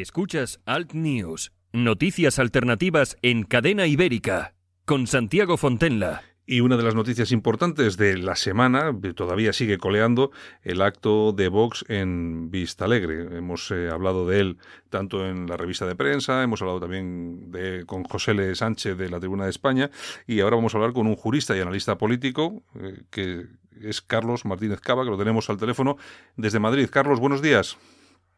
Escuchas 0.00 0.58
Alt 0.64 0.94
News, 0.94 1.52
noticias 1.74 2.38
alternativas 2.38 3.18
en 3.20 3.42
cadena 3.42 3.86
ibérica, 3.86 4.54
con 4.86 5.06
Santiago 5.06 5.58
Fontenla. 5.58 6.22
Y 6.46 6.60
una 6.60 6.78
de 6.78 6.82
las 6.82 6.94
noticias 6.94 7.30
importantes 7.30 7.98
de 7.98 8.16
la 8.16 8.34
semana, 8.34 8.98
todavía 9.14 9.52
sigue 9.52 9.76
coleando, 9.76 10.30
el 10.62 10.80
acto 10.80 11.32
de 11.32 11.48
Vox 11.48 11.84
en 11.88 12.50
Vista 12.50 12.86
Alegre. 12.86 13.36
Hemos 13.36 13.70
eh, 13.70 13.90
hablado 13.90 14.26
de 14.26 14.40
él 14.40 14.58
tanto 14.88 15.26
en 15.26 15.46
la 15.46 15.58
revista 15.58 15.84
de 15.86 15.94
prensa, 15.94 16.42
hemos 16.42 16.62
hablado 16.62 16.80
también 16.80 17.50
de, 17.50 17.84
con 17.84 18.02
José 18.04 18.30
L. 18.30 18.54
Sánchez 18.54 18.96
de 18.96 19.10
la 19.10 19.20
Tribuna 19.20 19.44
de 19.44 19.50
España 19.50 19.90
y 20.26 20.40
ahora 20.40 20.56
vamos 20.56 20.74
a 20.74 20.78
hablar 20.78 20.94
con 20.94 21.06
un 21.06 21.16
jurista 21.16 21.54
y 21.54 21.60
analista 21.60 21.98
político 21.98 22.62
eh, 22.80 23.02
que 23.10 23.44
es 23.82 24.00
Carlos 24.00 24.46
Martínez 24.46 24.80
Cava, 24.80 25.04
que 25.04 25.10
lo 25.10 25.18
tenemos 25.18 25.50
al 25.50 25.58
teléfono 25.58 25.98
desde 26.38 26.60
Madrid. 26.60 26.88
Carlos, 26.90 27.20
buenos 27.20 27.42
días. 27.42 27.76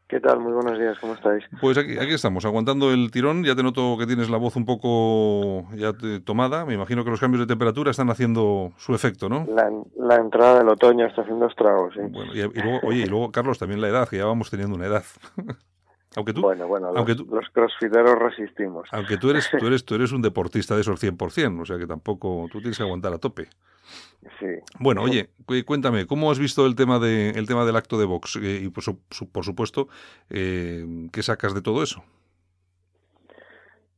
¿Qué 0.06 0.20
tal? 0.20 0.38
Muy 0.38 0.52
buenos 0.52 0.78
días, 0.78 0.98
¿cómo 1.00 1.14
estáis? 1.14 1.44
Pues 1.62 1.78
aquí, 1.78 1.96
aquí 1.98 2.12
estamos, 2.12 2.44
aguantando 2.44 2.92
el 2.92 3.10
tirón. 3.10 3.42
Ya 3.42 3.54
te 3.54 3.62
noto 3.62 3.96
que 3.98 4.06
tienes 4.06 4.28
la 4.28 4.36
voz 4.36 4.54
un 4.54 4.66
poco 4.66 5.66
ya 5.74 5.92
tomada. 6.24 6.66
Me 6.66 6.74
imagino 6.74 7.04
que 7.04 7.10
los 7.10 7.20
cambios 7.20 7.40
de 7.40 7.46
temperatura 7.46 7.90
están 7.90 8.10
haciendo 8.10 8.72
su 8.76 8.94
efecto, 8.94 9.30
¿no? 9.30 9.46
La, 9.96 10.16
entrada 10.16 10.58
del 10.58 10.68
otoño 10.68 11.06
está 11.06 11.22
haciendo 11.22 11.46
estragos, 11.46 11.94
sí. 11.94 12.00
Bueno, 12.10 12.34
y, 12.34 12.42
luego, 12.42 12.80
oye, 12.82 13.00
y 13.00 13.06
luego, 13.06 13.32
Carlos, 13.32 13.58
también 13.58 13.80
la 13.80 13.88
edad, 13.88 14.06
que 14.06 14.18
ya 14.18 14.26
vamos 14.26 14.50
teniendo 14.50 14.76
una 14.76 14.86
edad. 14.86 15.04
aunque 16.16 16.34
tú, 16.34 16.42
bueno, 16.42 16.68
bueno, 16.68 16.92
aunque 16.94 17.14
los, 17.14 17.26
los 17.26 17.48
crossfiteros 17.50 18.18
resistimos. 18.18 18.86
Aunque 18.92 19.16
tú 19.16 19.30
eres, 19.30 19.50
tú 19.58 19.66
eres, 19.66 19.86
tú 19.86 19.94
eres 19.94 20.12
un 20.12 20.20
deportista 20.20 20.74
de 20.74 20.82
esos 20.82 21.02
100%, 21.02 21.62
o 21.62 21.64
sea 21.64 21.78
que 21.78 21.86
tampoco, 21.86 22.46
tú 22.52 22.58
tienes 22.60 22.76
que 22.76 22.82
aguantar 22.82 23.14
a 23.14 23.18
tope. 23.18 23.48
Sí. 24.38 24.46
Bueno, 24.78 25.02
oye, 25.02 25.28
cuéntame, 25.66 26.06
¿cómo 26.06 26.30
has 26.30 26.38
visto 26.38 26.66
el 26.66 26.74
tema 26.74 26.98
de 26.98 27.30
el 27.30 27.46
tema 27.46 27.64
del 27.64 27.76
acto 27.76 27.98
de 27.98 28.06
Vox? 28.06 28.36
Eh, 28.36 28.62
y 28.64 28.68
por, 28.70 28.84
por 29.32 29.44
supuesto, 29.44 29.88
eh, 30.30 31.08
¿qué 31.12 31.22
sacas 31.22 31.54
de 31.54 31.62
todo 31.62 31.82
eso? 31.82 32.02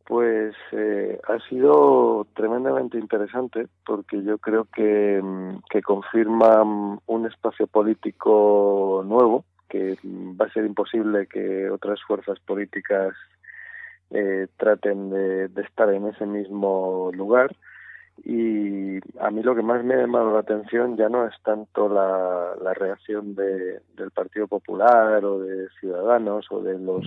Pues 0.07 0.55
eh, 0.71 1.19
ha 1.27 1.39
sido 1.49 2.29
tremendamente 2.35 2.97
interesante 2.97 3.67
porque 3.85 4.23
yo 4.23 4.39
creo 4.39 4.67
que, 4.73 5.21
mm, 5.21 5.63
que 5.69 5.83
confirma 5.83 6.63
mm, 6.65 7.01
un 7.07 7.27
espacio 7.27 7.67
político 7.67 9.03
nuevo, 9.05 9.45
que 9.69 9.99
va 10.05 10.47
a 10.47 10.53
ser 10.53 10.65
imposible 10.65 11.27
que 11.27 11.69
otras 11.71 12.01
fuerzas 12.07 12.39
políticas 12.39 13.15
eh, 14.11 14.47
traten 14.57 15.11
de, 15.11 15.49
de 15.49 15.63
estar 15.63 15.93
en 15.93 16.07
ese 16.07 16.25
mismo 16.25 17.11
lugar 17.13 17.57
y 18.25 18.99
a 19.21 19.31
mí 19.31 19.43
lo 19.43 19.55
que 19.55 19.63
más 19.63 19.85
me 19.85 19.95
ha 19.95 19.99
llamado 19.99 20.33
la 20.33 20.41
atención 20.41 20.97
ya 20.97 21.09
no 21.09 21.27
es 21.27 21.35
tanto 21.43 21.89
la, 21.89 22.55
la 22.63 22.75
reacción 22.75 23.35
de, 23.35 23.81
del 23.97 24.11
Partido 24.11 24.47
Popular 24.49 25.25
o 25.25 25.41
de 25.41 25.69
Ciudadanos 25.81 26.47
o 26.51 26.63
de 26.63 26.79
los 26.79 27.05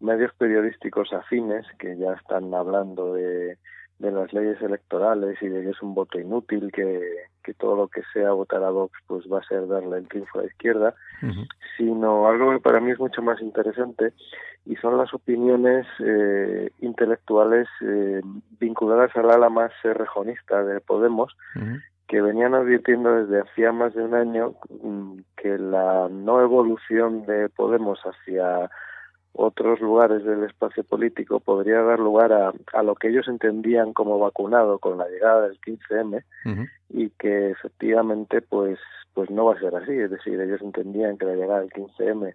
medios 0.00 0.32
periodísticos 0.34 1.12
afines 1.12 1.66
que 1.78 1.96
ya 1.96 2.12
están 2.12 2.52
hablando 2.52 3.14
de, 3.14 3.58
de 3.98 4.10
las 4.10 4.32
leyes 4.32 4.60
electorales 4.60 5.40
y 5.40 5.48
de 5.48 5.62
que 5.62 5.70
es 5.70 5.82
un 5.82 5.94
voto 5.94 6.18
inútil, 6.18 6.70
que, 6.72 7.00
que 7.42 7.54
todo 7.54 7.76
lo 7.76 7.88
que 7.88 8.02
sea 8.12 8.32
votar 8.32 8.62
a 8.64 8.70
Vox 8.70 8.92
pues 9.06 9.24
va 9.30 9.38
a 9.38 9.44
ser 9.44 9.68
darle 9.68 9.98
el 9.98 10.08
triunfo 10.08 10.38
a 10.38 10.42
la 10.42 10.48
izquierda, 10.48 10.94
sino 11.76 12.26
algo 12.26 12.52
que 12.52 12.60
para 12.60 12.80
mí 12.80 12.90
es 12.90 12.98
mucho 12.98 13.22
más 13.22 13.40
interesante 13.40 14.12
y 14.66 14.76
son 14.76 14.96
las 14.96 15.12
opiniones 15.12 15.86
eh, 16.00 16.70
intelectuales 16.80 17.68
eh, 17.82 18.20
vinculadas 18.58 19.14
al 19.14 19.30
ala 19.30 19.48
más 19.48 19.72
rejonista 19.82 20.64
de 20.64 20.80
Podemos, 20.80 21.36
que 22.08 22.20
venían 22.20 22.54
advirtiendo 22.54 23.14
desde 23.14 23.40
hacía 23.40 23.72
más 23.72 23.94
de 23.94 24.02
un 24.02 24.14
año 24.14 24.54
mm, 24.82 25.18
que 25.36 25.58
la 25.58 26.08
no 26.10 26.40
evolución 26.40 27.26
de 27.26 27.48
Podemos 27.48 28.00
hacia 28.00 28.70
otros 29.34 29.80
lugares 29.80 30.24
del 30.24 30.44
espacio 30.44 30.84
político 30.84 31.40
podría 31.40 31.82
dar 31.82 31.98
lugar 31.98 32.32
a, 32.32 32.52
a 32.72 32.82
lo 32.82 32.94
que 32.94 33.08
ellos 33.08 33.26
entendían 33.28 33.92
como 33.92 34.18
vacunado 34.18 34.78
con 34.78 34.96
la 34.96 35.08
llegada 35.08 35.48
del 35.48 35.60
15M 35.60 36.24
y 36.90 37.10
que 37.10 37.50
efectivamente 37.50 38.40
pues 38.40 38.78
pues 39.12 39.30
no 39.30 39.46
va 39.46 39.54
a 39.54 39.60
ser 39.60 39.74
así. 39.74 39.92
Es 39.92 40.10
decir 40.10 40.40
ellos 40.40 40.62
entendían 40.62 41.18
que 41.18 41.26
la 41.26 41.34
llegada 41.34 41.60
del 41.60 41.70
15M 41.70 42.34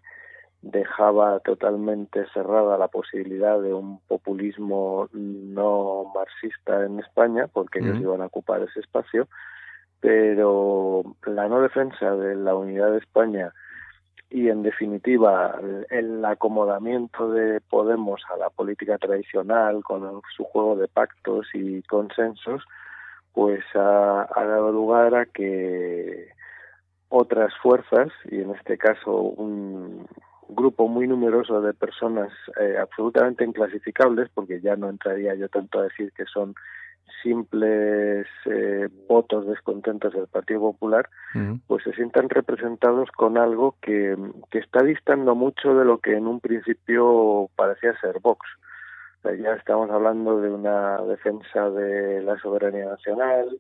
dejaba 0.62 1.40
totalmente 1.40 2.25
cerrada 2.34 2.78
la 2.78 2.90
posibilidad 2.90 3.62
de 3.62 3.74
un 3.74 4.00
populismo 4.01 5.07
no 5.13 6.12
marxista 6.13 6.85
en 6.85 7.00
España 7.00 7.47
porque 7.47 7.79
ellos 7.79 7.97
iban 8.01 8.22
a 8.22 8.25
ocupar 8.25 8.62
ese 8.62 8.81
espacio 8.81 9.29
pero 10.01 11.03
la 11.25 11.47
no 11.47 11.62
defensa 11.62 12.13
de 12.16 12.35
la 12.35 12.56
unidad 12.56 12.91
de 12.91 12.97
España 12.97 13.53
y 14.29 14.50
en 14.50 14.62
definitiva 14.62 15.59
el 15.90 16.23
acomodamiento 16.23 17.31
de 17.31 17.62
Podemos 17.62 18.22
a 18.31 18.38
la 18.38 18.50
política 18.50 18.97
tradicional 18.97 19.84
con 19.84 20.22
su 20.35 20.44
juego 20.44 20.75
de 20.75 20.88
pactos 20.88 21.47
y 21.53 21.81
consensos 21.84 22.63
pues 23.34 23.63
ha, 23.73 24.28
dado 24.35 24.72
lugar 24.72 25.16
a 25.16 25.25
que 25.25 26.29
otras 27.09 27.53
fuerzas 27.62 28.09
y 28.29 28.41
en 28.41 28.51
este 28.51 28.78
caso 28.78 29.13
un 29.13 30.07
grupo 30.47 30.88
muy 30.88 31.07
numeroso 31.07 31.62
de 31.62 31.73
personas 31.73 32.31
eh, 32.59 32.78
absolutamente 32.79 33.44
inclasificables 33.44 34.29
porque 34.34 34.62
ya 34.62 34.75
no 34.75 34.89
entraría 34.89 35.35
yo 35.35 35.50
tanto 35.50 35.79
a 35.79 35.84
decir 35.84 36.12
que 36.13 36.25
son 36.25 36.53
simples 37.23 38.28
eh, 38.45 38.78
votos 39.19 39.46
descontentos 39.47 40.13
del 40.13 40.28
Partido 40.28 40.62
Popular, 40.62 41.09
pues 41.68 41.84
se 41.84 41.94
sientan 41.94 42.30
representados 42.30 43.09
con 43.12 43.38
algo 43.38 43.75
que, 43.81 44.16
que 44.50 44.59
está 44.59 44.81
distando 44.81 45.35
mucho 45.35 45.75
de 45.75 45.84
lo 45.84 45.97
que 45.97 46.16
en 46.16 46.25
un 46.25 46.40
principio 46.40 47.50
parecía 47.57 48.00
ser 48.00 48.19
Vox. 48.22 48.47
ya 49.24 49.53
estamos 49.56 49.90
hablando 49.91 50.40
de 50.40 50.50
una 50.50 51.02
defensa 51.02 51.69
de 51.69 52.22
la 52.22 52.38
soberanía 52.40 52.85
nacional, 52.85 53.59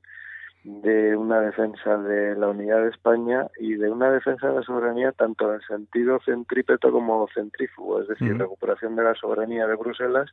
de 0.63 1.17
una 1.17 1.41
defensa 1.41 1.97
de 1.97 2.35
la 2.35 2.47
unidad 2.47 2.81
de 2.83 2.89
España 2.89 3.47
y 3.59 3.73
de 3.75 3.89
una 3.89 4.11
defensa 4.11 4.47
de 4.47 4.55
la 4.55 4.63
soberanía 4.63 5.11
tanto 5.11 5.49
en 5.49 5.55
el 5.55 5.61
sentido 5.67 6.19
centrípeto 6.23 6.89
como 6.91 7.27
centrífugo, 7.33 8.01
es 8.01 8.07
decir, 8.07 8.37
recuperación 8.37 8.95
de 8.95 9.03
la 9.03 9.15
soberanía 9.15 9.67
de 9.67 9.75
Bruselas 9.75 10.29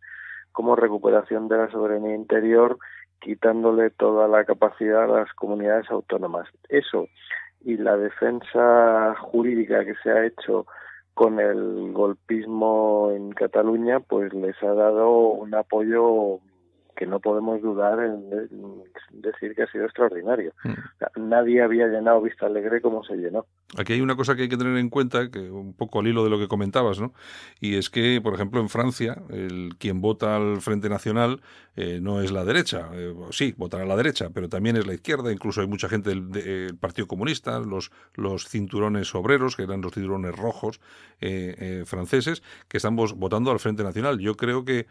como 0.52 0.76
recuperación 0.76 1.48
de 1.48 1.58
la 1.58 1.70
soberanía 1.70 2.14
interior 2.14 2.78
quitándole 3.20 3.90
toda 3.90 4.28
la 4.28 4.44
capacidad 4.44 5.04
a 5.04 5.20
las 5.20 5.32
comunidades 5.34 5.90
autónomas. 5.90 6.48
Eso 6.68 7.08
y 7.64 7.76
la 7.76 7.96
defensa 7.96 9.14
jurídica 9.20 9.84
que 9.84 9.94
se 10.02 10.10
ha 10.10 10.24
hecho 10.24 10.66
con 11.14 11.40
el 11.40 11.92
golpismo 11.92 13.10
en 13.12 13.32
Cataluña, 13.32 14.00
pues 14.00 14.32
les 14.34 14.54
ha 14.62 14.72
dado 14.74 15.10
un 15.30 15.54
apoyo 15.54 16.40
que 16.94 17.06
no 17.06 17.20
podemos 17.20 17.60
dudar 17.62 17.98
en 18.00 18.30
decir 19.12 19.54
que 19.54 19.62
ha 19.62 19.66
sido 19.66 19.84
extraordinario. 19.84 20.52
Mm. 20.64 21.28
nadie 21.28 21.62
había 21.62 21.86
llenado 21.86 22.22
Vista 22.22 22.46
Alegre 22.46 22.80
como 22.80 23.04
se 23.04 23.16
llenó. 23.16 23.46
Aquí 23.74 23.94
hay 23.94 24.00
una 24.00 24.14
cosa 24.14 24.36
que 24.36 24.42
hay 24.42 24.48
que 24.48 24.56
tener 24.56 24.76
en 24.76 24.88
cuenta, 24.88 25.28
que 25.28 25.50
un 25.50 25.74
poco 25.74 25.98
al 25.98 26.06
hilo 26.06 26.22
de 26.22 26.30
lo 26.30 26.38
que 26.38 26.46
comentabas, 26.46 27.00
¿no? 27.00 27.12
Y 27.60 27.74
es 27.74 27.90
que, 27.90 28.20
por 28.22 28.32
ejemplo, 28.32 28.60
en 28.60 28.68
Francia, 28.68 29.20
el 29.28 29.74
quien 29.78 30.00
vota 30.00 30.36
al 30.36 30.60
Frente 30.60 30.88
Nacional 30.88 31.42
eh, 31.74 31.98
no 32.00 32.20
es 32.20 32.30
la 32.30 32.44
derecha. 32.44 32.88
Eh, 32.92 33.12
sí, 33.32 33.54
votará 33.56 33.82
a 33.82 33.86
la 33.86 33.96
derecha, 33.96 34.30
pero 34.32 34.48
también 34.48 34.76
es 34.76 34.86
la 34.86 34.94
izquierda. 34.94 35.32
Incluso 35.32 35.62
hay 35.62 35.66
mucha 35.66 35.88
gente 35.88 36.10
del, 36.10 36.76
Partido 36.78 37.08
Comunista, 37.08 37.58
los, 37.58 37.90
los 38.14 38.48
cinturones 38.48 39.12
obreros, 39.16 39.56
que 39.56 39.64
eran 39.64 39.80
los 39.80 39.92
cinturones 39.92 40.36
rojos 40.36 40.80
eh, 41.20 41.82
franceses, 41.86 42.44
que 42.68 42.76
están 42.76 42.94
votando 42.94 43.50
al 43.50 43.58
Frente 43.58 43.82
Nacional. 43.82 44.20
Yo 44.20 44.36
creo 44.36 44.64
que 44.64 44.86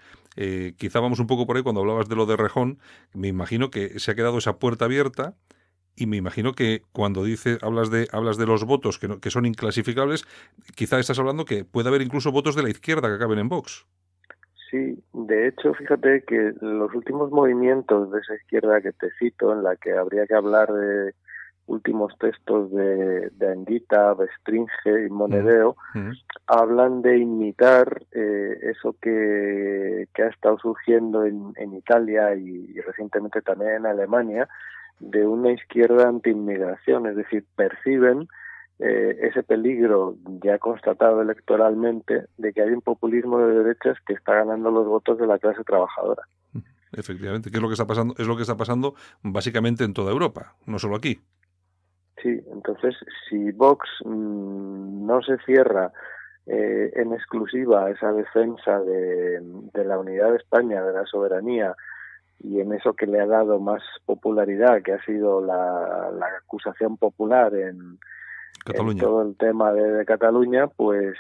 quizá 0.78 1.00
vamos 1.00 1.20
un 1.20 1.28
poco 1.28 1.48
por 1.48 1.56
ahí 1.56 1.64
cuando 1.64 1.80
hablamos 1.80 2.10
de 2.10 2.16
lo 2.18 2.26
de 2.26 2.36
Rejón, 2.36 2.78
me 3.14 3.30
imagino 3.30 3.70
que 3.70 4.02
se 4.02 4.12
ha 4.12 4.16
quedado 4.16 4.38
esa 4.38 4.60
puerta 4.60 4.84
abierta 4.84 5.34
y 5.96 6.08
me 6.08 6.18
imagino 6.18 6.54
que 6.54 6.82
cuando 6.92 7.24
dices 7.24 7.58
hablas 7.64 7.90
de 7.90 8.08
hablas 8.12 8.38
de 8.38 8.46
los 8.46 8.66
votos 8.66 9.00
que, 9.00 9.20
que 9.20 9.30
son 9.30 9.46
inclasificables, 9.46 10.26
quizá 10.76 11.00
estás 11.00 11.20
hablando 11.20 11.46
que 11.46 11.66
puede 11.66 11.90
haber 11.90 12.02
incluso 12.02 12.32
votos 12.32 12.56
de 12.56 12.64
la 12.64 12.70
izquierda 12.70 13.08
que 13.08 13.16
acaben 13.16 13.40
en 13.40 13.50
Vox. 13.50 13.86
Sí, 14.70 15.02
de 15.14 15.48
hecho, 15.48 15.74
fíjate 15.74 16.24
que 16.28 16.54
los 16.60 16.94
últimos 16.94 17.32
movimientos 17.32 18.12
de 18.12 18.20
esa 18.20 18.36
izquierda 18.36 18.82
que 18.82 18.92
te 18.92 19.10
cito, 19.20 19.54
en 19.54 19.64
la 19.64 19.76
que 19.76 19.94
habría 19.94 20.26
que 20.26 20.34
hablar 20.34 20.72
de 20.74 21.14
últimos 21.68 22.16
textos 22.20 22.72
de, 22.72 23.30
de 23.30 23.52
Anguita, 23.52 24.14
Bestringe 24.14 25.06
y 25.08 25.10
Monedeo, 25.10 25.76
hablan 26.48 27.02
de 27.02 27.18
imitar 27.18 28.04
eh, 28.12 28.60
eso 28.64 28.96
que, 29.02 30.08
que, 30.14 30.24
ha 30.24 30.28
estado 30.28 30.60
surgiendo 30.60 31.26
en, 31.26 31.54
en 31.56 31.74
Italia 31.74 32.36
y, 32.36 32.80
recientemente 32.82 33.42
también 33.42 33.76
en 33.78 33.86
Alemania, 33.86 34.48
de 35.00 35.26
una 35.26 35.52
izquierda 35.52 36.08
anti-inmigración, 36.08 37.08
es 37.08 37.16
decir, 37.16 37.46
perciben 37.56 38.28
eh, 38.80 39.18
ese 39.22 39.44
peligro 39.44 40.16
ya 40.44 40.58
constatado 40.60 41.22
electoralmente 41.22 42.26
de 42.38 42.54
que 42.54 42.62
hay 42.62 42.70
un 42.70 42.82
populismo 42.82 43.40
de 43.40 43.64
derechas 43.64 43.98
que 44.06 44.14
está 44.14 44.36
ganando 44.36 44.72
los 44.72 44.86
votos 44.86 45.18
de 45.18 45.28
la 45.28 45.40
clase 45.40 45.64
trabajadora. 45.64 46.24
Efectivamente, 46.92 47.52
que 47.52 47.58
es 47.58 47.62
lo 47.62 47.68
que 47.68 47.74
está 47.74 47.88
pasando, 47.88 48.16
es 48.18 48.28
lo 48.28 48.36
que 48.36 48.44
está 48.44 48.56
pasando 48.56 48.96
básicamente 49.22 49.84
en 49.84 49.94
toda 49.94 50.12
Europa, 50.12 50.56
no 50.66 50.80
solo 50.80 50.96
aquí. 50.96 51.20
Sí, 52.22 52.42
entonces 52.52 52.96
si 53.30 53.52
Vox 53.52 53.88
mm, 54.06 55.06
no 55.06 55.22
se 55.22 55.38
cierra 55.46 55.92
eh, 56.48 56.92
en 56.96 57.14
exclusiva 57.14 57.90
esa 57.90 58.12
defensa 58.14 58.80
de, 58.80 59.42
la 59.84 60.00
unidad 60.00 60.32
de 60.32 60.38
España, 60.38 60.84
de 60.84 60.94
la 60.94 61.06
soberanía, 61.06 61.76
y 62.40 62.60
en 62.60 62.74
eso 62.74 62.94
que 62.94 63.08
le 63.08 63.20
ha 63.20 63.26
dado 63.26 63.60
más 63.60 63.82
popularidad, 64.06 64.82
que 64.84 64.94
ha 64.94 65.04
sido 65.04 65.42
la, 65.42 66.12
acusación 66.44 66.98
popular 66.98 67.54
en, 67.56 67.98
todo 69.00 69.22
el 69.22 69.36
tema 69.36 69.72
de, 69.74 70.06
Cataluña, 70.06 70.68
pues, 70.68 71.18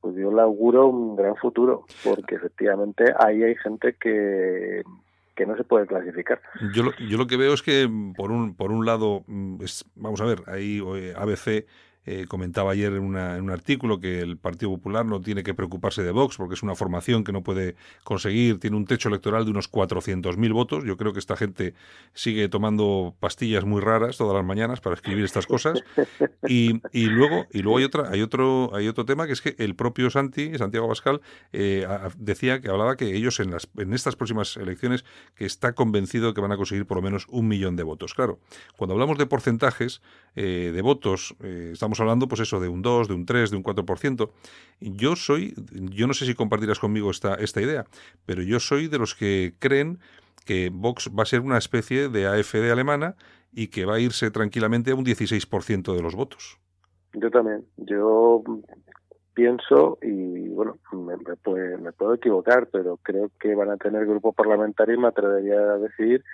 pues 0.00 0.16
yo 0.16 0.32
le 0.32 0.42
auguro 0.42 0.88
un 0.88 1.16
gran 1.16 1.36
futuro, 1.36 1.84
porque 2.04 2.36
efectivamente 2.36 3.12
ahí 3.18 3.42
hay 3.42 3.54
gente 3.56 3.96
que, 4.00 4.82
que 5.34 5.46
no 5.46 5.56
se 5.56 5.64
puede 5.64 5.86
clasificar. 5.86 6.40
Yo 6.74 6.82
lo, 6.82 6.92
yo 6.96 7.16
lo 7.16 7.26
que 7.26 7.36
veo 7.36 7.54
es 7.54 7.62
que, 7.62 7.88
por 8.16 8.30
un, 8.30 8.54
por 8.54 8.72
un 8.72 8.84
lado, 8.84 9.22
mm, 9.26 9.62
vamos 9.96 10.20
a 10.20 10.24
ver, 10.24 10.42
ahí 10.46 10.82
eh, 10.96 11.14
ABC 11.16 11.66
eh, 12.06 12.24
comentaba 12.26 12.72
ayer 12.72 12.92
en, 12.92 13.02
un 13.02 13.50
artículo 13.50 14.00
que 14.00 14.20
el 14.20 14.38
Partido 14.38 14.70
Popular 14.70 15.04
no 15.04 15.20
tiene 15.20 15.42
que 15.42 15.52
preocuparse 15.52 16.02
de 16.02 16.10
Vox 16.10 16.36
porque 16.36 16.54
es 16.54 16.62
una 16.62 16.74
formación 16.74 17.22
que 17.22 17.32
no 17.32 17.42
puede 17.42 17.76
conseguir, 18.02 18.58
tiene 18.58 18.76
un 18.76 18.86
techo 18.86 19.08
electoral 19.08 19.44
de 19.44 19.50
unos 19.50 19.70
400.000 19.70 20.52
votos. 20.52 20.84
Yo 20.84 20.96
creo 20.96 21.12
que 21.12 21.18
esta 21.18 21.36
gente 21.36 21.74
sigue 22.14 22.48
tomando 22.48 23.14
pastillas 23.20 23.64
muy 23.64 23.82
raras 23.82 24.16
todas 24.16 24.34
las 24.34 24.44
mañanas 24.44 24.80
para 24.80 24.94
escribir 24.94 25.24
estas 25.24 25.46
cosas. 25.46 25.82
Y, 26.46 26.80
luego, 27.06 27.46
y 27.52 27.60
luego 27.60 27.78
hay, 27.78 27.84
otra, 27.84 28.08
hay, 28.10 28.22
otro, 28.22 28.74
hay 28.74 28.88
otro 28.88 29.04
tema 29.04 29.26
que 29.26 29.32
es 29.32 29.42
que 29.42 29.54
el 29.58 29.74
propio 29.74 30.08
Santi, 30.08 30.56
Santiago 30.56 30.88
Pascal, 30.88 31.20
eh, 31.52 31.86
decía 32.16 32.60
que 32.60 32.70
hablaba 32.70 32.96
que 32.96 33.14
ellos 33.14 33.38
en, 33.40 33.50
las, 33.50 33.68
en 33.76 33.92
estas 33.92 34.16
próximas 34.16 34.56
elecciones 34.56 35.04
que 35.34 35.44
está 35.44 35.74
convencido 35.74 36.32
que 36.32 36.40
van 36.40 36.52
a 36.52 36.56
conseguir 36.56 36.86
por 36.86 36.96
lo 36.96 37.02
menos 37.02 37.26
un 37.28 37.48
millón 37.48 37.76
de 37.76 37.82
votos. 37.82 38.14
Claro, 38.14 38.38
cuando 38.76 38.94
hablamos 38.94 39.18
de 39.18 39.26
porcentajes 39.26 40.00
eh, 40.36 40.70
de 40.72 40.82
votos, 40.82 41.34
estamos 41.40 41.87
hablando, 42.00 42.28
pues 42.28 42.40
eso, 42.40 42.60
de 42.60 42.68
un 42.68 42.82
2, 42.82 43.08
de 43.08 43.14
un 43.14 43.26
3, 43.26 43.50
de 43.50 43.56
un 43.56 43.62
4%. 43.62 44.30
Yo 44.80 45.16
soy, 45.16 45.54
yo 45.72 46.06
no 46.06 46.14
sé 46.14 46.26
si 46.26 46.34
compartirás 46.34 46.78
conmigo 46.78 47.10
esta, 47.10 47.34
esta 47.34 47.60
idea, 47.60 47.84
pero 48.26 48.42
yo 48.42 48.60
soy 48.60 48.88
de 48.88 48.98
los 48.98 49.14
que 49.14 49.54
creen 49.58 49.98
que 50.44 50.70
Vox 50.72 51.10
va 51.16 51.22
a 51.22 51.26
ser 51.26 51.40
una 51.40 51.58
especie 51.58 52.08
de 52.08 52.26
AFD 52.26 52.70
alemana 52.70 53.16
y 53.52 53.68
que 53.68 53.84
va 53.84 53.96
a 53.96 54.00
irse 54.00 54.30
tranquilamente 54.30 54.90
a 54.90 54.94
un 54.94 55.04
16% 55.04 55.94
de 55.94 56.02
los 56.02 56.14
votos. 56.14 56.58
Yo 57.14 57.30
también. 57.30 57.64
Yo 57.76 58.42
pienso, 59.34 59.98
y 60.02 60.48
bueno, 60.48 60.78
me, 60.92 61.16
me, 61.16 61.92
puedo 61.92 62.14
equivocar, 62.14 62.68
pero 62.72 62.98
creo 63.02 63.30
que 63.40 63.54
van 63.54 63.70
a 63.70 63.76
tener 63.76 64.06
grupo 64.06 64.32
parlamentario 64.32 64.94
y 64.94 64.98
me 64.98 65.08
atrevería 65.08 65.58
a 65.58 65.78
decir 65.78 66.24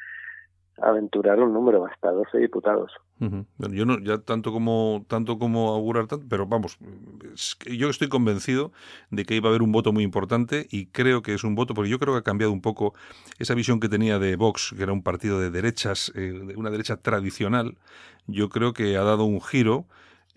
aventurar 0.82 1.40
un 1.40 1.52
número 1.52 1.86
hasta 1.86 2.10
12 2.10 2.38
diputados. 2.38 2.92
yo 3.18 3.86
no, 3.86 3.98
ya 4.00 4.18
tanto 4.18 4.52
como 4.52 5.04
tanto 5.08 5.38
como 5.38 5.72
augurar 5.72 6.06
pero 6.28 6.46
vamos, 6.46 6.78
yo 7.70 7.88
estoy 7.88 8.08
convencido 8.08 8.72
de 9.10 9.24
que 9.24 9.36
iba 9.36 9.48
a 9.48 9.50
haber 9.50 9.62
un 9.62 9.72
voto 9.72 9.92
muy 9.92 10.02
importante 10.02 10.66
y 10.70 10.86
creo 10.86 11.22
que 11.22 11.34
es 11.34 11.44
un 11.44 11.54
voto, 11.54 11.74
porque 11.74 11.90
yo 11.90 11.98
creo 11.98 12.14
que 12.14 12.18
ha 12.18 12.22
cambiado 12.22 12.52
un 12.52 12.60
poco 12.60 12.94
esa 13.38 13.54
visión 13.54 13.80
que 13.80 13.88
tenía 13.88 14.18
de 14.18 14.36
Vox, 14.36 14.74
que 14.76 14.82
era 14.82 14.92
un 14.92 15.02
partido 15.02 15.40
de 15.40 15.50
derechas, 15.50 16.12
eh, 16.14 16.54
una 16.56 16.70
derecha 16.70 16.96
tradicional, 16.96 17.76
yo 18.26 18.48
creo 18.48 18.72
que 18.72 18.96
ha 18.96 19.02
dado 19.02 19.24
un 19.24 19.40
giro 19.40 19.86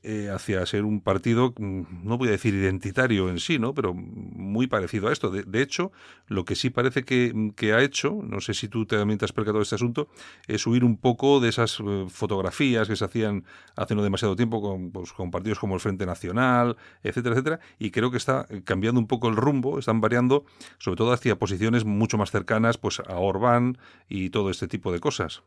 eh, 0.04 0.30
hacia 0.30 0.66
ser 0.66 0.86
un 0.86 1.02
partido, 1.02 1.54
mm, 1.58 1.82
no 2.04 2.18
voy 2.18 2.28
a 2.28 2.32
decir 2.32 2.54
identitario 2.54 3.30
en 3.30 3.40
sí, 3.40 3.58
¿no? 3.58 3.74
pero 3.74 3.94
muy 3.94 4.68
parecido 4.68 5.08
a 5.08 5.12
esto. 5.12 5.32
De, 5.32 5.62
hecho, 5.62 5.92
lo 6.28 6.46
que 6.46 6.56
sí 6.56 6.70
parece 6.70 7.04
que, 7.04 7.52
que, 7.56 7.74
ha 7.74 7.82
hecho, 7.82 8.20
no 8.24 8.40
sé 8.40 8.54
si 8.54 8.68
tú 8.68 8.86
también 8.86 9.18
te 9.18 9.26
has 9.26 9.34
percatado 9.34 9.58
de 9.58 9.64
este 9.64 9.76
asunto, 9.76 10.08
es 10.48 10.66
huir 10.68 10.84
un 10.84 10.98
poco 10.98 11.40
de 11.40 11.50
esas 11.50 11.80
eh, 11.80 12.06
fotografías 12.10 12.88
que 12.88 12.96
se 12.96 13.06
hacían 13.06 13.44
hace 13.76 13.96
no 13.96 14.04
demasiado 14.04 14.36
tiempo 14.36 14.62
con, 14.62 14.92
pues, 14.92 15.12
con 15.14 15.32
partidos 15.32 15.60
como 15.60 15.74
el 15.74 15.82
Frente 15.82 16.06
Nacional, 16.06 16.78
etcétera, 17.04 17.34
etcétera, 17.34 17.60
y 17.80 17.92
creo 17.92 18.12
que 18.12 18.18
está 18.18 18.46
cambiando 18.66 19.02
un 19.02 19.08
poco 19.08 19.30
el 19.30 19.36
rumbo, 19.36 19.80
están 19.80 20.00
variando, 20.00 20.46
sobre 20.78 20.98
todo 20.98 21.12
hacia 21.12 21.40
posiciones 21.40 21.86
mucho 21.86 22.18
más 22.18 22.32
cercanas 22.32 22.78
pues, 22.78 23.00
a 23.00 23.18
Orbán 23.18 23.78
y 24.08 24.30
todo 24.30 24.52
este 24.52 24.68
tipo 24.68 24.92
de 24.92 25.00
cosas. 25.00 25.44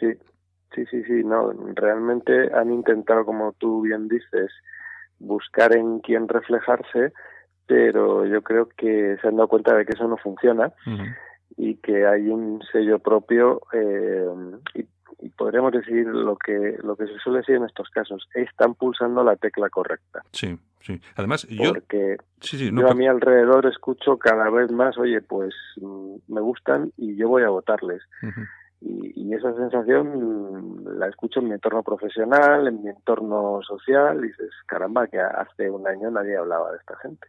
Sí, 0.00 0.06
Sí, 0.74 0.84
sí, 0.86 1.04
sí, 1.04 1.22
no, 1.24 1.52
realmente 1.74 2.52
han 2.52 2.72
intentado, 2.72 3.24
como 3.24 3.52
tú 3.52 3.82
bien 3.82 4.08
dices, 4.08 4.50
buscar 5.18 5.76
en 5.76 6.00
quién 6.00 6.28
reflejarse, 6.28 7.12
pero 7.66 8.26
yo 8.26 8.42
creo 8.42 8.68
que 8.76 9.16
se 9.20 9.28
han 9.28 9.36
dado 9.36 9.48
cuenta 9.48 9.74
de 9.74 9.86
que 9.86 9.92
eso 9.92 10.08
no 10.08 10.16
funciona 10.16 10.72
y 11.56 11.76
que 11.76 12.06
hay 12.06 12.28
un 12.28 12.60
sello 12.72 12.98
propio 12.98 13.62
eh, 13.72 14.26
y, 14.74 14.84
podríamos 15.36 15.72
decir 15.72 16.06
lo 16.06 16.36
que 16.36 16.76
lo 16.82 16.96
que 16.96 17.06
se 17.06 17.18
suele 17.18 17.38
decir 17.38 17.56
en 17.56 17.64
estos 17.64 17.88
casos, 17.88 18.28
están 18.34 18.74
pulsando 18.74 19.24
la 19.24 19.36
tecla 19.36 19.70
correcta. 19.70 20.22
Sí, 20.32 20.58
sí. 20.80 21.00
Además, 21.16 21.46
yo, 21.48 21.72
Porque 21.72 22.18
yo 22.40 22.90
a 22.90 22.94
mi 22.94 23.06
alrededor 23.06 23.64
escucho 23.66 24.18
cada 24.18 24.50
vez 24.50 24.70
más, 24.70 24.98
oye, 24.98 25.22
pues 25.22 25.54
mm, 25.80 26.16
me 26.28 26.42
gustan 26.42 26.92
y 26.98 27.16
yo 27.16 27.28
voy 27.28 27.42
a 27.42 27.48
votarles. 27.48 28.02
Y, 28.86 29.34
esa 29.34 29.52
sensación 29.54 30.84
la 30.98 31.08
escucho 31.08 31.40
en 31.40 31.46
mi 31.46 31.54
entorno 31.54 31.82
profesional, 31.82 32.68
en 32.68 32.84
mi 32.84 32.90
entorno 32.90 33.60
social, 33.66 34.18
y 34.18 34.28
dices, 34.28 34.50
caramba, 34.66 35.08
que 35.08 35.18
hace 35.18 35.70
un 35.70 35.88
año 35.88 36.08
nadie 36.10 36.36
hablaba 36.36 36.70
de 36.70 36.76
esta 36.76 36.96
gente. 36.98 37.26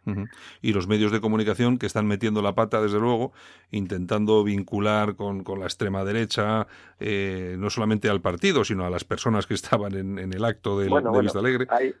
Y 0.62 0.72
los 0.72 0.86
medios 0.86 1.10
de 1.10 1.20
comunicación 1.20 1.78
que 1.78 1.86
están 1.86 2.06
metiendo 2.06 2.42
la 2.42 2.54
pata, 2.54 2.80
desde 2.80 3.00
luego, 3.00 3.32
intentando 3.72 4.44
vincular 4.44 5.16
con, 5.16 5.42
con 5.42 5.58
la 5.58 5.64
extrema 5.66 6.04
derecha, 6.04 6.68
eh, 7.00 7.56
no 7.58 7.70
solamente 7.70 8.08
al 8.08 8.20
partido, 8.20 8.62
sino 8.62 8.84
a 8.84 8.90
las 8.90 9.04
personas 9.04 9.46
que 9.46 9.54
estaban 9.54 9.94
en, 9.94 10.32
el 10.32 10.44
acto 10.44 10.78
de 10.78 10.88
Vista 11.20 11.38
Alegre. 11.40 11.66
Hay, 11.70 11.92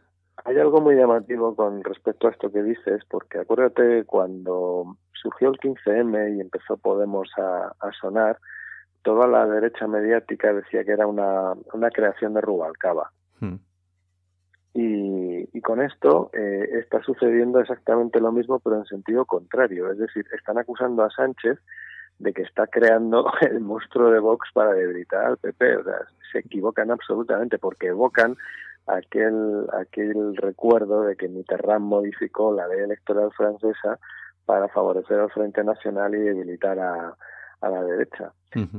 hay 0.44 0.58
algo 0.58 0.80
muy 0.80 0.94
llamativo 0.94 1.56
con 1.56 1.82
respecto 1.82 2.28
a 2.28 2.30
esto 2.30 2.52
que 2.52 2.62
dices, 2.62 3.02
porque 3.08 3.38
acuérdate 3.38 4.04
cuando 4.04 4.96
surgió 5.12 5.48
el 5.48 5.58
15M 5.58 6.36
y 6.36 6.40
empezó 6.40 6.76
Podemos 6.76 7.28
a, 7.38 7.72
a 7.80 7.92
sonar, 8.00 8.38
toda 9.06 9.28
la 9.28 9.46
derecha 9.46 9.86
mediática 9.86 10.52
decía 10.52 10.82
que 10.82 10.90
era 10.90 11.06
una, 11.06 11.52
una 11.72 11.90
creación 11.90 12.34
de 12.34 12.40
Rubalcaba. 12.40 13.12
Hmm. 13.38 13.54
Y, 14.74 15.48
y, 15.56 15.60
con 15.60 15.80
esto 15.80 16.30
eh, 16.32 16.68
está 16.72 17.00
sucediendo 17.02 17.60
exactamente 17.60 18.18
lo 18.18 18.32
mismo, 18.32 18.58
pero 18.58 18.78
en 18.78 18.84
sentido 18.84 19.24
contrario. 19.24 19.92
Es 19.92 19.98
decir, 19.98 20.26
están 20.36 20.58
acusando 20.58 21.04
a 21.04 21.10
Sánchez 21.10 21.56
de 22.18 22.32
que 22.32 22.42
está 22.42 22.66
creando 22.66 23.30
el 23.42 23.60
monstruo 23.60 24.10
de 24.10 24.18
Vox 24.18 24.48
para 24.52 24.72
debilitar 24.72 25.24
al 25.24 25.36
PP. 25.38 25.76
O 25.76 25.84
sea, 25.84 25.98
se 26.32 26.40
equivocan 26.40 26.90
absolutamente 26.90 27.58
porque 27.58 27.86
evocan 27.86 28.36
aquel, 28.88 29.68
aquel 29.72 30.36
recuerdo 30.36 31.02
de 31.02 31.14
que 31.14 31.28
Mitterrand 31.28 31.84
modificó 31.84 32.52
la 32.52 32.66
ley 32.66 32.80
electoral 32.80 33.30
francesa 33.36 34.00
para 34.46 34.66
favorecer 34.66 35.20
al 35.20 35.30
Frente 35.30 35.62
Nacional 35.62 36.12
y 36.16 36.18
debilitar 36.18 36.80
a, 36.80 37.16
a 37.60 37.68
la 37.68 37.82
derecha. 37.82 38.32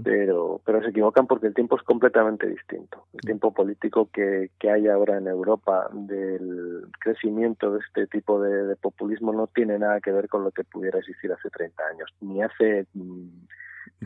pero, 0.04 0.60
pero 0.66 0.82
se 0.82 0.90
equivocan 0.90 1.28
porque 1.28 1.48
el 1.48 1.54
tiempo 1.54 1.76
es 1.76 1.84
completamente 1.84 2.48
distinto. 2.48 3.06
El 3.14 3.22
tiempo 3.22 3.54
político 3.54 4.10
que, 4.12 4.50
que 4.58 4.72
hay 4.72 4.88
ahora 4.88 5.18
en 5.18 5.28
Europa 5.28 5.88
del 5.94 6.88
crecimiento 7.00 7.74
de 7.74 7.80
este 7.80 8.08
tipo 8.08 8.42
de, 8.42 8.76
populismo 8.78 9.34
no 9.34 9.48
tiene 9.48 9.78
nada 9.78 10.02
que 10.02 10.12
ver 10.12 10.30
con 10.30 10.44
lo 10.44 10.52
que 10.52 10.64
pudiera 10.64 11.00
existir 11.00 11.32
hace 11.32 11.50
30 11.50 11.84
años, 11.92 12.14
ni 12.22 12.42
hace 12.42 12.88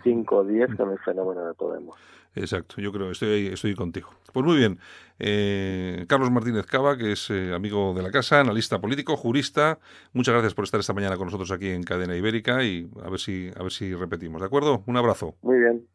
5 0.04 0.36
o 0.36 0.44
10 0.44 0.76
con 0.76 0.92
el 0.92 1.00
fenómeno 1.00 1.46
de 1.46 1.54
Podemos. 1.54 1.98
Exacto, 2.34 2.80
yo 2.80 2.94
creo, 2.94 3.12
estoy, 3.12 3.48
estoy 3.48 3.76
contigo. 3.76 4.10
Pues 4.32 4.46
muy 4.46 4.58
bien, 4.58 4.80
eh, 5.20 6.06
Carlos 6.08 6.32
Martínez 6.32 6.66
Cava, 6.66 6.98
que 6.98 7.12
es 7.12 7.30
eh, 7.30 7.54
amigo 7.54 7.94
de 7.94 8.02
la 8.02 8.10
casa, 8.10 8.40
analista 8.40 8.80
político, 8.80 9.18
jurista, 9.18 9.80
muchas 10.14 10.34
gracias 10.34 10.54
por 10.54 10.64
estar 10.64 10.80
esta 10.80 10.94
mañana 10.94 11.18
con 11.18 11.26
nosotros 11.26 11.52
aquí 11.52 11.70
en 11.70 11.84
Cadena 11.84 12.16
Ibérica 12.16 12.64
y 12.64 12.90
a 13.04 13.10
ver 13.10 13.20
si, 13.20 13.52
a 13.54 13.62
ver 13.62 13.72
si 13.72 13.94
repetimos, 13.94 14.40
¿de 14.40 14.48
acuerdo? 14.48 14.82
Un 14.86 14.96
abrazo. 14.96 15.36
Muy 15.42 15.60
bien, 15.60 15.86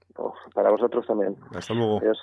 para 0.54 0.70
vosotros 0.70 1.06
también. 1.06 1.36
Hasta 1.54 1.72
luego. 1.72 2.00
Adiós. 2.00 2.18